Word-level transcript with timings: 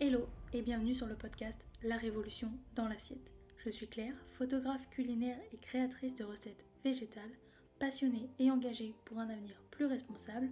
Hello 0.00 0.28
et 0.52 0.62
bienvenue 0.62 0.94
sur 0.94 1.08
le 1.08 1.16
podcast 1.16 1.58
La 1.82 1.96
Révolution 1.96 2.52
dans 2.76 2.86
l'assiette. 2.86 3.32
Je 3.64 3.68
suis 3.68 3.88
Claire, 3.88 4.14
photographe 4.28 4.88
culinaire 4.90 5.40
et 5.52 5.56
créatrice 5.56 6.14
de 6.14 6.22
recettes 6.22 6.64
végétales, 6.84 7.32
passionnée 7.80 8.30
et 8.38 8.48
engagée 8.52 8.94
pour 9.04 9.18
un 9.18 9.28
avenir 9.28 9.60
plus 9.72 9.86
responsable. 9.86 10.50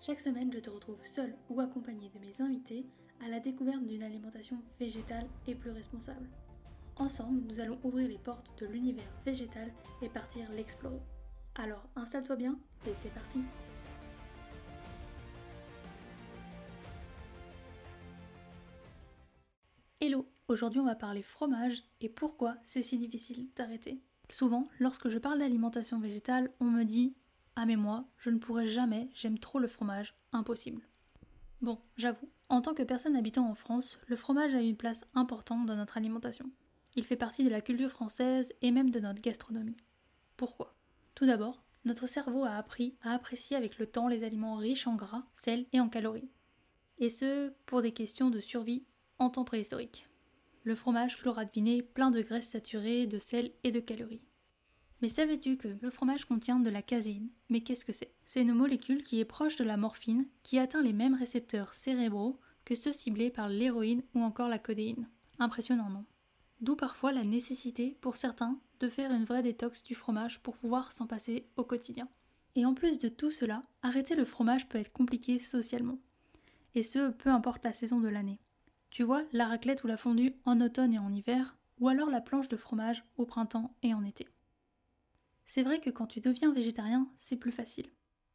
Chaque 0.00 0.20
semaine, 0.20 0.50
je 0.50 0.58
te 0.58 0.70
retrouve 0.70 1.02
seule 1.02 1.36
ou 1.50 1.60
accompagnée 1.60 2.10
de 2.14 2.18
mes 2.18 2.40
invités 2.40 2.86
à 3.22 3.28
la 3.28 3.40
découverte 3.40 3.84
d'une 3.84 4.02
alimentation 4.02 4.56
végétale 4.80 5.28
et 5.46 5.54
plus 5.54 5.70
responsable. 5.70 6.26
Ensemble, 6.96 7.42
nous 7.46 7.60
allons 7.60 7.78
ouvrir 7.82 8.08
les 8.08 8.16
portes 8.16 8.58
de 8.58 8.66
l'univers 8.68 9.12
végétal 9.26 9.70
et 10.00 10.08
partir 10.08 10.50
l'explorer. 10.52 11.02
Alors 11.56 11.86
installe-toi 11.94 12.36
bien 12.36 12.58
et 12.86 12.94
c'est 12.94 13.12
parti 13.12 13.40
aujourd'hui 20.48 20.80
on 20.80 20.84
va 20.84 20.94
parler 20.94 21.22
fromage 21.22 21.84
et 22.00 22.08
pourquoi 22.08 22.56
c'est 22.64 22.82
si 22.82 22.98
difficile 22.98 23.48
d'arrêter. 23.54 24.00
Souvent, 24.30 24.68
lorsque 24.78 25.08
je 25.08 25.18
parle 25.18 25.38
d'alimentation 25.38 26.00
végétale, 26.00 26.50
on 26.60 26.66
me 26.66 26.84
dit 26.84 27.14
Ah 27.56 27.66
mais 27.66 27.76
moi, 27.76 28.08
je 28.18 28.30
ne 28.30 28.38
pourrai 28.38 28.66
jamais, 28.66 29.08
j'aime 29.14 29.38
trop 29.38 29.58
le 29.58 29.68
fromage, 29.68 30.14
impossible. 30.32 30.82
Bon, 31.60 31.78
j'avoue, 31.96 32.28
en 32.48 32.60
tant 32.60 32.74
que 32.74 32.82
personne 32.82 33.16
habitant 33.16 33.48
en 33.48 33.54
France, 33.54 33.98
le 34.06 34.16
fromage 34.16 34.54
a 34.54 34.60
une 34.60 34.76
place 34.76 35.04
importante 35.14 35.66
dans 35.66 35.76
notre 35.76 35.96
alimentation. 35.96 36.50
Il 36.94 37.04
fait 37.04 37.16
partie 37.16 37.44
de 37.44 37.50
la 37.50 37.60
culture 37.60 37.90
française 37.90 38.52
et 38.62 38.70
même 38.70 38.90
de 38.90 39.00
notre 39.00 39.20
gastronomie. 39.20 39.76
Pourquoi? 40.36 40.74
Tout 41.14 41.26
d'abord, 41.26 41.62
notre 41.84 42.06
cerveau 42.06 42.44
a 42.44 42.52
appris 42.52 42.96
à 43.02 43.12
apprécier 43.12 43.56
avec 43.56 43.78
le 43.78 43.86
temps 43.86 44.08
les 44.08 44.24
aliments 44.24 44.56
riches 44.56 44.86
en 44.86 44.94
gras, 44.94 45.24
sel 45.34 45.66
et 45.72 45.80
en 45.80 45.88
calories. 45.88 46.30
Et 46.98 47.08
ce, 47.08 47.52
pour 47.66 47.82
des 47.82 47.92
questions 47.92 48.30
de 48.30 48.40
survie 48.40 48.84
en 49.18 49.30
temps 49.30 49.44
préhistorique. 49.44 50.07
Le 50.64 50.74
fromage, 50.74 51.22
l'auras 51.24 51.44
deviné, 51.44 51.82
plein 51.82 52.10
de 52.10 52.20
graisses 52.22 52.48
saturées, 52.48 53.06
de 53.06 53.18
sel 53.18 53.52
et 53.64 53.72
de 53.72 53.80
calories. 53.80 54.22
Mais 55.00 55.08
savais-tu 55.08 55.56
que 55.56 55.68
le 55.80 55.90
fromage 55.90 56.24
contient 56.24 56.58
de 56.58 56.70
la 56.70 56.82
caséine? 56.82 57.30
Mais 57.48 57.60
qu'est-ce 57.60 57.84
que 57.84 57.92
c'est? 57.92 58.12
C'est 58.26 58.42
une 58.42 58.52
molécule 58.52 59.02
qui 59.02 59.20
est 59.20 59.24
proche 59.24 59.56
de 59.56 59.64
la 59.64 59.76
morphine, 59.76 60.26
qui 60.42 60.58
atteint 60.58 60.82
les 60.82 60.92
mêmes 60.92 61.14
récepteurs 61.14 61.72
cérébraux 61.72 62.40
que 62.64 62.74
ceux 62.74 62.92
ciblés 62.92 63.30
par 63.30 63.48
l'héroïne 63.48 64.02
ou 64.14 64.20
encore 64.20 64.48
la 64.48 64.58
codéine. 64.58 65.08
Impressionnant, 65.38 65.88
non? 65.88 66.04
D'où 66.60 66.74
parfois 66.74 67.12
la 67.12 67.22
nécessité, 67.22 67.96
pour 68.00 68.16
certains, 68.16 68.58
de 68.80 68.88
faire 68.88 69.12
une 69.12 69.24
vraie 69.24 69.42
détox 69.42 69.84
du 69.84 69.94
fromage 69.94 70.40
pour 70.40 70.56
pouvoir 70.56 70.90
s'en 70.90 71.06
passer 71.06 71.46
au 71.56 71.62
quotidien. 71.62 72.08
Et 72.56 72.66
en 72.66 72.74
plus 72.74 72.98
de 72.98 73.08
tout 73.08 73.30
cela, 73.30 73.62
arrêter 73.82 74.16
le 74.16 74.24
fromage 74.24 74.68
peut 74.68 74.78
être 74.78 74.92
compliqué 74.92 75.38
socialement. 75.38 75.98
Et 76.74 76.82
ce, 76.82 77.10
peu 77.10 77.30
importe 77.30 77.64
la 77.64 77.72
saison 77.72 78.00
de 78.00 78.08
l'année. 78.08 78.40
Tu 78.90 79.02
vois, 79.02 79.24
la 79.32 79.46
raclette 79.46 79.84
ou 79.84 79.86
la 79.86 79.96
fondue 79.96 80.34
en 80.44 80.60
automne 80.60 80.94
et 80.94 80.98
en 80.98 81.12
hiver, 81.12 81.56
ou 81.80 81.88
alors 81.88 82.10
la 82.10 82.20
planche 82.20 82.48
de 82.48 82.56
fromage 82.56 83.04
au 83.16 83.26
printemps 83.26 83.74
et 83.82 83.94
en 83.94 84.04
été. 84.04 84.26
C'est 85.46 85.62
vrai 85.62 85.80
que 85.80 85.90
quand 85.90 86.06
tu 86.06 86.20
deviens 86.20 86.52
végétarien, 86.52 87.08
c'est 87.18 87.36
plus 87.36 87.52
facile. 87.52 87.86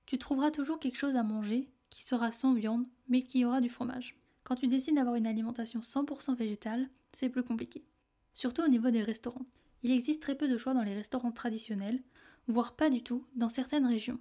Tu 0.06 0.18
trouveras 0.18 0.52
toujours 0.52 0.80
quelque 0.80 0.98
chose 0.98 1.16
à 1.16 1.24
manger 1.24 1.70
qui 1.90 2.04
sera 2.04 2.32
sans 2.32 2.54
viande, 2.54 2.86
mais 3.08 3.22
qui 3.22 3.46
aura 3.46 3.62
du 3.62 3.70
fromage. 3.70 4.18
Quand 4.44 4.56
tu 4.56 4.68
décides 4.68 4.96
d'avoir 4.96 5.16
une 5.16 5.28
alimentation 5.28 5.82
100% 5.82 6.36
végétale, 6.36 6.90
c'est 7.12 7.30
plus 7.30 7.44
compliqué. 7.44 7.86
Surtout 8.34 8.64
au 8.64 8.68
niveau 8.68 8.90
des 8.90 9.04
restaurants. 9.04 9.46
Il 9.84 9.92
existe 9.92 10.22
très 10.22 10.36
peu 10.36 10.48
de 10.48 10.58
choix 10.58 10.74
dans 10.74 10.84
les 10.84 10.96
restaurants 10.96 11.32
traditionnels, 11.32 12.02
voire 12.48 12.76
pas 12.76 12.90
du 12.90 13.04
tout 13.04 13.26
dans 13.36 13.50
certaines 13.50 13.86
régions. 13.86 14.20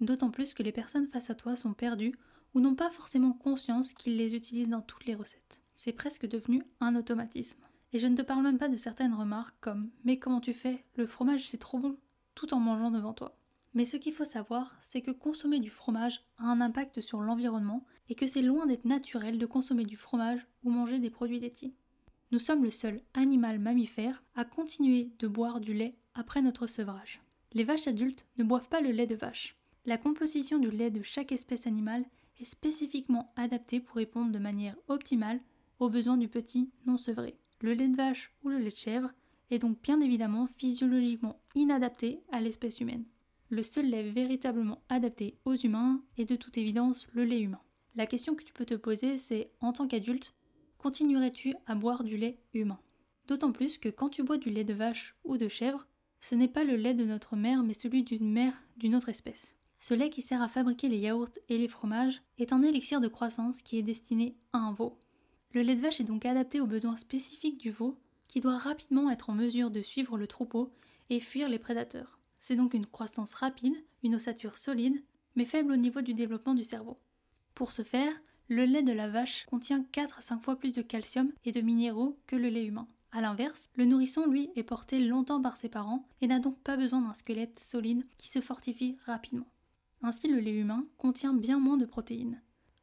D'autant 0.00 0.30
plus 0.30 0.54
que 0.54 0.62
les 0.62 0.72
personnes 0.72 1.08
face 1.08 1.30
à 1.30 1.34
toi 1.34 1.56
sont 1.56 1.74
perdues 1.74 2.16
ou 2.54 2.60
n'ont 2.60 2.74
pas 2.74 2.90
forcément 2.90 3.32
conscience 3.32 3.92
qu'ils 3.92 4.16
les 4.16 4.34
utilisent 4.34 4.68
dans 4.68 4.82
toutes 4.82 5.06
les 5.06 5.14
recettes. 5.14 5.60
C'est 5.74 5.92
presque 5.92 6.26
devenu 6.26 6.62
un 6.80 6.96
automatisme. 6.96 7.60
Et 7.92 7.98
je 7.98 8.06
ne 8.06 8.16
te 8.16 8.22
parle 8.22 8.42
même 8.42 8.58
pas 8.58 8.68
de 8.68 8.76
certaines 8.76 9.14
remarques 9.14 9.56
comme 9.60 9.90
Mais 10.04 10.18
comment 10.18 10.40
tu 10.40 10.54
fais? 10.54 10.84
Le 10.96 11.06
fromage 11.06 11.46
c'est 11.46 11.58
trop 11.58 11.78
bon 11.78 11.96
tout 12.34 12.54
en 12.54 12.60
mangeant 12.60 12.90
devant 12.90 13.12
toi. 13.12 13.36
Mais 13.74 13.86
ce 13.86 13.96
qu'il 13.96 14.12
faut 14.12 14.24
savoir, 14.24 14.74
c'est 14.82 15.00
que 15.00 15.10
consommer 15.10 15.58
du 15.58 15.70
fromage 15.70 16.24
a 16.38 16.44
un 16.44 16.60
impact 16.60 17.00
sur 17.00 17.20
l'environnement 17.20 17.84
et 18.08 18.14
que 18.14 18.26
c'est 18.26 18.42
loin 18.42 18.66
d'être 18.66 18.84
naturel 18.84 19.38
de 19.38 19.46
consommer 19.46 19.84
du 19.84 19.96
fromage 19.96 20.46
ou 20.64 20.70
manger 20.70 20.98
des 20.98 21.10
produits 21.10 21.40
laitiers. 21.40 21.74
Nous 22.30 22.38
sommes 22.38 22.64
le 22.64 22.70
seul 22.70 23.00
animal 23.14 23.58
mammifère 23.58 24.22
à 24.34 24.44
continuer 24.44 25.10
de 25.18 25.28
boire 25.28 25.60
du 25.60 25.74
lait 25.74 25.96
après 26.14 26.42
notre 26.42 26.66
sevrage. 26.66 27.20
Les 27.52 27.64
vaches 27.64 27.88
adultes 27.88 28.26
ne 28.38 28.44
boivent 28.44 28.68
pas 28.68 28.80
le 28.80 28.90
lait 28.90 29.06
de 29.06 29.14
vache. 29.14 29.56
La 29.84 29.98
composition 29.98 30.58
du 30.58 30.70
lait 30.70 30.90
de 30.90 31.02
chaque 31.02 31.32
espèce 31.32 31.66
animale 31.66 32.04
est 32.40 32.44
spécifiquement 32.44 33.32
adapté 33.36 33.80
pour 33.80 33.96
répondre 33.96 34.32
de 34.32 34.38
manière 34.38 34.76
optimale 34.88 35.40
aux 35.78 35.88
besoins 35.88 36.16
du 36.16 36.28
petit 36.28 36.70
non 36.86 36.98
sevré. 36.98 37.36
Le 37.60 37.74
lait 37.74 37.88
de 37.88 37.96
vache 37.96 38.34
ou 38.42 38.48
le 38.48 38.58
lait 38.58 38.70
de 38.70 38.76
chèvre 38.76 39.10
est 39.50 39.58
donc 39.58 39.80
bien 39.82 40.00
évidemment 40.00 40.46
physiologiquement 40.46 41.40
inadapté 41.54 42.20
à 42.30 42.40
l'espèce 42.40 42.80
humaine. 42.80 43.04
Le 43.50 43.62
seul 43.62 43.86
lait 43.86 44.10
véritablement 44.10 44.82
adapté 44.88 45.36
aux 45.44 45.54
humains 45.54 46.02
est 46.16 46.24
de 46.24 46.36
toute 46.36 46.56
évidence 46.56 47.06
le 47.12 47.24
lait 47.24 47.40
humain. 47.40 47.60
La 47.94 48.06
question 48.06 48.34
que 48.34 48.44
tu 48.44 48.52
peux 48.52 48.64
te 48.64 48.74
poser 48.74 49.18
c'est 49.18 49.50
en 49.60 49.72
tant 49.72 49.86
qu'adulte, 49.86 50.34
continuerais-tu 50.78 51.54
à 51.66 51.74
boire 51.74 52.02
du 52.02 52.16
lait 52.16 52.40
humain? 52.54 52.80
D'autant 53.28 53.52
plus 53.52 53.78
que 53.78 53.90
quand 53.90 54.08
tu 54.08 54.22
bois 54.22 54.38
du 54.38 54.50
lait 54.50 54.64
de 54.64 54.74
vache 54.74 55.16
ou 55.24 55.36
de 55.36 55.48
chèvre, 55.48 55.86
ce 56.20 56.34
n'est 56.34 56.48
pas 56.48 56.64
le 56.64 56.76
lait 56.76 56.94
de 56.94 57.04
notre 57.04 57.36
mère 57.36 57.62
mais 57.62 57.74
celui 57.74 58.02
d'une 58.04 58.32
mère 58.32 58.54
d'une 58.78 58.94
autre 58.94 59.10
espèce. 59.10 59.56
Ce 59.82 59.94
lait 59.94 60.10
qui 60.10 60.22
sert 60.22 60.40
à 60.40 60.46
fabriquer 60.46 60.88
les 60.88 61.00
yaourts 61.00 61.40
et 61.48 61.58
les 61.58 61.66
fromages 61.66 62.22
est 62.38 62.52
un 62.52 62.62
élixir 62.62 63.00
de 63.00 63.08
croissance 63.08 63.62
qui 63.62 63.78
est 63.78 63.82
destiné 63.82 64.36
à 64.52 64.58
un 64.58 64.72
veau. 64.72 64.96
Le 65.54 65.62
lait 65.62 65.74
de 65.74 65.80
vache 65.80 66.00
est 66.00 66.04
donc 66.04 66.24
adapté 66.24 66.60
aux 66.60 66.68
besoins 66.68 66.94
spécifiques 66.94 67.58
du 67.58 67.72
veau 67.72 67.98
qui 68.28 68.38
doit 68.38 68.58
rapidement 68.58 69.10
être 69.10 69.28
en 69.28 69.34
mesure 69.34 69.72
de 69.72 69.82
suivre 69.82 70.16
le 70.16 70.28
troupeau 70.28 70.72
et 71.10 71.18
fuir 71.18 71.48
les 71.48 71.58
prédateurs. 71.58 72.20
C'est 72.38 72.54
donc 72.54 72.74
une 72.74 72.86
croissance 72.86 73.34
rapide, 73.34 73.74
une 74.04 74.14
ossature 74.14 74.56
solide, 74.56 75.02
mais 75.34 75.44
faible 75.44 75.72
au 75.72 75.76
niveau 75.76 76.00
du 76.00 76.14
développement 76.14 76.54
du 76.54 76.62
cerveau. 76.62 76.96
Pour 77.56 77.72
ce 77.72 77.82
faire, 77.82 78.12
le 78.46 78.64
lait 78.64 78.84
de 78.84 78.92
la 78.92 79.08
vache 79.08 79.46
contient 79.46 79.82
4 79.90 80.20
à 80.20 80.22
5 80.22 80.44
fois 80.44 80.54
plus 80.54 80.70
de 80.70 80.82
calcium 80.82 81.32
et 81.44 81.50
de 81.50 81.60
minéraux 81.60 82.16
que 82.28 82.36
le 82.36 82.50
lait 82.50 82.66
humain. 82.66 82.86
A 83.10 83.20
l'inverse, 83.20 83.68
le 83.74 83.86
nourrisson, 83.86 84.26
lui, 84.26 84.50
est 84.54 84.62
porté 84.62 85.00
longtemps 85.00 85.42
par 85.42 85.56
ses 85.56 85.68
parents 85.68 86.06
et 86.20 86.28
n'a 86.28 86.38
donc 86.38 86.56
pas 86.60 86.76
besoin 86.76 87.00
d'un 87.00 87.14
squelette 87.14 87.58
solide 87.58 88.06
qui 88.16 88.28
se 88.28 88.40
fortifie 88.40 88.96
rapidement. 89.06 89.48
Ainsi, 90.02 90.28
le 90.28 90.38
lait 90.38 90.52
humain 90.52 90.82
contient 90.98 91.32
bien 91.32 91.58
moins 91.58 91.76
de 91.76 91.84
protéines. 91.84 92.40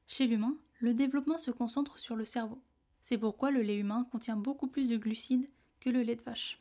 Chez 0.08 0.26
l'humain, 0.26 0.56
le 0.80 0.94
développement 0.94 1.38
se 1.38 1.52
concentre 1.52 2.00
sur 2.00 2.16
le 2.16 2.26
cerveau. 2.26 2.62
C'est 3.02 3.18
pourquoi 3.18 3.52
le 3.52 3.62
lait 3.62 3.78
humain 3.78 4.08
contient 4.12 4.38
beaucoup 4.38 4.68
plus 4.68 4.88
de 4.88 4.98
glucides 4.98 5.50
que 5.80 5.90
le 5.90 6.02
lait 6.02 6.16
de 6.16 6.22
vache. 6.22 6.60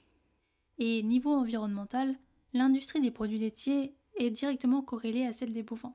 Et 0.78 1.02
niveau 1.02 1.32
environnemental, 1.32 2.16
l'industrie 2.52 3.00
des 3.00 3.10
produits 3.10 3.38
laitiers 3.38 3.94
est 4.16 4.30
directement 4.30 4.82
corrélée 4.82 5.26
à 5.26 5.32
celle 5.32 5.52
des 5.52 5.62
bovins. 5.62 5.94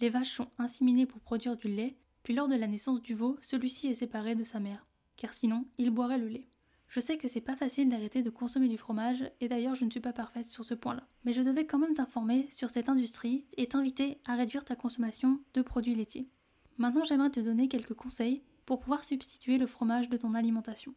Les 0.00 0.08
vaches 0.08 0.32
sont 0.32 0.48
inséminées 0.58 1.06
pour 1.06 1.20
produire 1.20 1.56
du 1.56 1.68
lait, 1.68 1.96
puis 2.22 2.34
lors 2.34 2.48
de 2.48 2.56
la 2.56 2.66
naissance 2.66 3.02
du 3.02 3.14
veau, 3.14 3.38
celui-ci 3.40 3.88
est 3.88 3.94
séparé 3.94 4.34
de 4.34 4.44
sa 4.44 4.60
mère, 4.60 4.86
car 5.16 5.32
sinon 5.32 5.66
il 5.78 5.90
boirait 5.90 6.18
le 6.18 6.28
lait. 6.28 6.48
Je 6.92 7.00
sais 7.00 7.16
que 7.16 7.26
c'est 7.26 7.40
pas 7.40 7.56
facile 7.56 7.88
d'arrêter 7.88 8.22
de 8.22 8.28
consommer 8.28 8.68
du 8.68 8.76
fromage, 8.76 9.24
et 9.40 9.48
d'ailleurs 9.48 9.74
je 9.74 9.86
ne 9.86 9.90
suis 9.90 9.98
pas 9.98 10.12
parfaite 10.12 10.44
sur 10.44 10.62
ce 10.62 10.74
point-là. 10.74 11.08
Mais 11.24 11.32
je 11.32 11.40
devais 11.40 11.64
quand 11.64 11.78
même 11.78 11.94
t'informer 11.94 12.46
sur 12.50 12.68
cette 12.68 12.90
industrie 12.90 13.46
et 13.56 13.66
t'inviter 13.66 14.18
à 14.26 14.34
réduire 14.34 14.62
ta 14.62 14.76
consommation 14.76 15.40
de 15.54 15.62
produits 15.62 15.94
laitiers. 15.94 16.28
Maintenant 16.76 17.02
j'aimerais 17.02 17.30
te 17.30 17.40
donner 17.40 17.68
quelques 17.68 17.94
conseils 17.94 18.42
pour 18.66 18.78
pouvoir 18.78 19.04
substituer 19.04 19.56
le 19.56 19.66
fromage 19.66 20.10
de 20.10 20.18
ton 20.18 20.34
alimentation. 20.34 20.94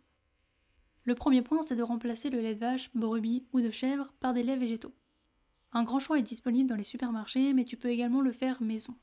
Le 1.05 1.15
premier 1.15 1.41
point, 1.41 1.61
c'est 1.61 1.77
de 1.77 1.83
remplacer 1.83 2.29
le 2.29 2.41
lait 2.41 2.55
de 2.55 2.59
vache, 2.59 2.91
brebis 2.93 3.45
ou 3.53 3.61
de 3.61 3.71
chèvre 3.71 4.11
par 4.19 4.33
des 4.33 4.43
laits 4.43 4.59
végétaux. 4.59 4.93
Un 5.71 5.83
grand 5.83 5.99
choix 5.99 6.19
est 6.19 6.23
disponible 6.23 6.67
dans 6.67 6.75
les 6.75 6.83
supermarchés, 6.83 7.53
mais 7.53 7.63
tu 7.63 7.77
peux 7.77 7.89
également 7.89 8.19
le 8.19 8.33
faire 8.33 8.61
maison. 8.61 8.95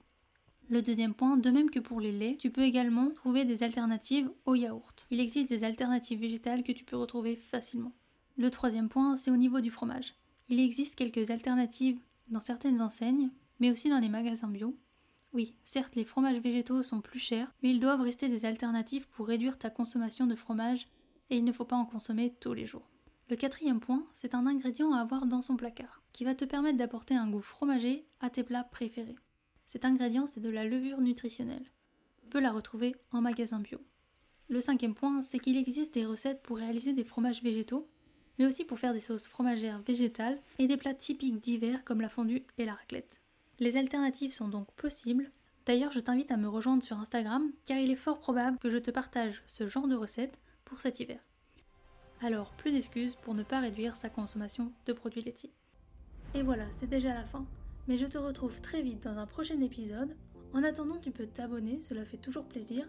Le 0.73 0.81
deuxième 0.81 1.13
point, 1.13 1.37
de 1.37 1.51
même 1.51 1.69
que 1.69 1.81
pour 1.81 2.01
les 2.01 2.13
laits, 2.13 2.39
tu 2.39 2.49
peux 2.49 2.63
également 2.63 3.11
trouver 3.11 3.45
des 3.45 3.63
alternatives 3.63 4.31
au 4.47 4.55
yaourt. 4.55 5.07
Il 5.11 5.21
existe 5.21 5.51
des 5.51 5.65
alternatives 5.65 6.19
végétales 6.19 6.63
que 6.63 6.73
tu 6.73 6.83
peux 6.83 6.97
retrouver 6.97 7.37
facilement. 7.37 7.93
Le 8.39 8.51
troisième 8.51 8.89
point, 8.89 9.19
c'est 9.19 9.31
au 9.31 9.37
niveau 9.37 9.61
du 9.61 9.71
fromage. 9.71 10.15
Il 10.49 10.59
existe 10.59 10.95
quelques 10.95 11.31
alternatives 11.31 11.99
dans 12.31 12.41
certaines 12.41 12.81
enseignes, 12.81 13.29
mais 13.61 13.71
aussi 13.71 13.91
dans 13.91 13.99
les 13.99 14.09
magasins 14.09 14.49
bio. 14.49 14.75
Oui, 15.35 15.53
certes, 15.63 15.95
les 15.95 16.07
fromages 16.07 16.41
végétaux 16.41 16.83
sont 16.83 17.03
plus 17.03 17.19
chers, 17.19 17.53
mais 17.63 17.69
ils 17.69 17.79
doivent 17.79 18.01
rester 18.01 18.31
des 18.31 18.47
alternatives 18.47 19.07
pour 19.11 19.27
réduire 19.27 19.59
ta 19.59 19.69
consommation 19.69 20.27
de 20.27 20.35
fromage 20.35 20.89
et 21.29 21.37
il 21.37 21.45
ne 21.45 21.53
faut 21.53 21.67
pas 21.67 21.77
en 21.77 21.85
consommer 21.85 22.33
tous 22.41 22.55
les 22.55 22.65
jours. 22.65 22.89
Le 23.29 23.37
quatrième 23.37 23.81
point, 23.81 24.07
c'est 24.15 24.35
un 24.35 24.47
ingrédient 24.47 24.95
à 24.95 25.03
avoir 25.03 25.27
dans 25.27 25.43
son 25.43 25.59
placard, 25.59 26.01
qui 26.15 26.25
va 26.25 26.35
te 26.35 26.47
permettre 26.47 26.79
d'apporter 26.79 27.15
un 27.15 27.29
goût 27.29 27.43
fromager 27.43 28.07
à 28.21 28.31
tes 28.31 28.43
plats 28.43 28.65
préférés. 28.65 29.17
Cet 29.73 29.87
ingrédient, 29.87 30.27
c'est 30.27 30.43
de 30.43 30.51
la 30.51 30.67
levure 30.67 31.01
nutritionnelle. 31.01 31.65
On 32.27 32.29
peut 32.29 32.41
la 32.41 32.53
retrouver 32.53 32.95
en 33.11 33.23
magasin 33.23 33.59
bio. 33.59 33.79
Le 34.51 34.61
cinquième 34.61 34.95
point, 34.95 35.23
c'est 35.23 35.39
qu'il 35.39 35.57
existe 35.57 35.95
des 35.95 36.05
recettes 36.05 36.43
pour 36.43 36.59
réaliser 36.59 36.93
des 36.93 37.05
fromages 37.05 37.43
végétaux, 37.43 37.89
mais 38.39 38.45
aussi 38.45 38.67
pour 38.67 38.79
faire 38.79 38.93
des 38.93 39.01
sauces 39.01 39.27
fromagères 39.27 39.81
végétales 39.81 40.39
et 40.59 40.67
des 40.67 40.77
plats 40.77 40.93
typiques 40.93 41.41
d'hiver 41.41 41.85
comme 41.85 42.03
la 42.03 42.11
fondue 42.11 42.45
et 42.59 42.67
la 42.67 42.75
raclette. 42.75 43.23
Les 43.61 43.79
alternatives 43.79 44.35
sont 44.35 44.49
donc 44.49 44.71
possibles, 44.73 45.33
D'ailleurs, 45.65 45.93
je 45.93 46.01
t'invite 46.01 46.33
à 46.33 46.37
me 46.37 46.49
rejoindre 46.49 46.83
sur 46.83 46.99
Instagram 46.99 47.51
car 47.65 47.79
il 47.79 47.91
est 47.91 47.97
fort 47.97 48.19
probable 48.19 48.59
que 48.59 48.69
je 48.69 48.77
te 48.77 48.91
partage 48.91 49.43
ce 49.47 49.67
genre 49.67 49.89
de 49.89 49.95
recettes 49.95 50.39
pour 50.67 50.83
cet 50.83 51.01
hiver. 51.01 51.21
Alors, 52.21 52.51
plus 52.59 52.73
d'excuses 52.73 53.17
pour 53.23 53.33
ne 53.33 53.43
pas 53.43 53.61
réduire 53.61 53.97
sa 53.97 54.11
consommation 54.11 54.71
de 54.85 54.93
produits 54.93 55.23
laitiers. 55.23 55.53
Et 56.35 56.43
voilà, 56.43 56.67
c'est 56.77 56.91
déjà 56.91 57.15
la 57.15 57.25
fin. 57.25 57.47
Mais 57.89 57.97
je 57.97 58.07
te 58.07 58.19
retrouve 58.19 58.61
très 58.61 58.83
vite 58.83 59.03
dans 59.03 59.19
un 59.19 59.27
prochain 59.27 59.61
épisode. 59.61 60.17
En 60.53 60.63
attendant, 60.63 60.99
tu 60.99 61.11
peux 61.11 61.27
t'abonner, 61.27 61.81
cela 61.81 62.05
fait 62.05 62.17
toujours 62.17 62.47
plaisir, 62.47 62.89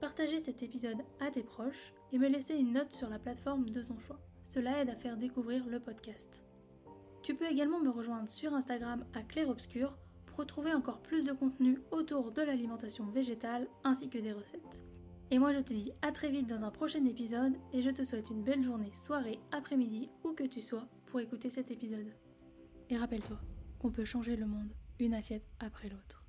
partager 0.00 0.38
cet 0.38 0.62
épisode 0.62 0.98
à 1.20 1.30
tes 1.30 1.42
proches 1.42 1.92
et 2.12 2.18
me 2.18 2.28
laisser 2.28 2.54
une 2.54 2.72
note 2.72 2.92
sur 2.92 3.10
la 3.10 3.18
plateforme 3.18 3.68
de 3.68 3.82
ton 3.82 3.98
choix. 3.98 4.20
Cela 4.44 4.80
aide 4.80 4.90
à 4.90 4.96
faire 4.96 5.16
découvrir 5.16 5.66
le 5.68 5.78
podcast. 5.78 6.44
Tu 7.22 7.34
peux 7.34 7.50
également 7.50 7.80
me 7.80 7.90
rejoindre 7.90 8.30
sur 8.30 8.54
Instagram 8.54 9.04
à 9.12 9.22
Claire 9.22 9.50
Obscur 9.50 9.96
pour 10.26 10.38
retrouver 10.38 10.72
encore 10.72 11.00
plus 11.00 11.24
de 11.24 11.32
contenu 11.32 11.78
autour 11.90 12.32
de 12.32 12.42
l'alimentation 12.42 13.04
végétale 13.06 13.68
ainsi 13.84 14.08
que 14.08 14.18
des 14.18 14.32
recettes. 14.32 14.82
Et 15.30 15.38
moi 15.38 15.52
je 15.52 15.60
te 15.60 15.74
dis 15.74 15.92
à 16.02 16.12
très 16.12 16.30
vite 16.30 16.48
dans 16.48 16.64
un 16.64 16.70
prochain 16.70 17.04
épisode 17.04 17.56
et 17.72 17.82
je 17.82 17.90
te 17.90 18.02
souhaite 18.02 18.30
une 18.30 18.42
belle 18.42 18.64
journée, 18.64 18.92
soirée, 18.94 19.38
après-midi, 19.52 20.08
où 20.24 20.32
que 20.32 20.44
tu 20.44 20.62
sois 20.62 20.88
pour 21.06 21.20
écouter 21.20 21.50
cet 21.50 21.70
épisode. 21.70 22.10
Et 22.88 22.96
rappelle-toi 22.96 23.38
qu'on 23.80 23.90
peut 23.90 24.04
changer 24.04 24.36
le 24.36 24.46
monde 24.46 24.68
une 24.98 25.14
assiette 25.14 25.46
après 25.58 25.88
l'autre. 25.88 26.22